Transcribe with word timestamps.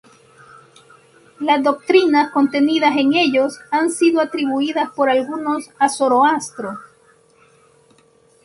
Las 1.39 1.61
doctrinas 1.63 2.31
contenidas 2.31 2.95
en 2.97 3.13
ellos 3.13 3.59
han 3.69 3.91
sido 3.91 4.19
atribuidas 4.19 4.89
por 4.89 5.11
algunos 5.11 5.69
a 5.77 5.89
Zoroastro. 5.89 6.71